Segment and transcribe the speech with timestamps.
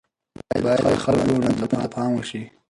[0.63, 2.43] بايد د خلکو وړانديزونو ته پام وشي.